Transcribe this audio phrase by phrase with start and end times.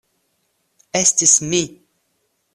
[1.01, 1.63] Estis mi.